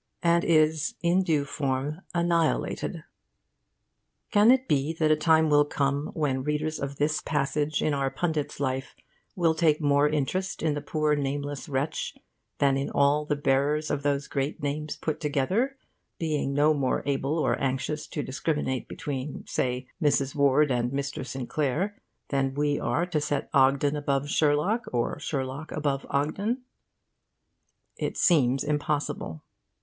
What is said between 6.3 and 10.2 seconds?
readers of this passage in our pundit's Life will take more